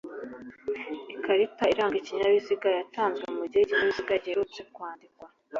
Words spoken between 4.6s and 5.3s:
kwandikwa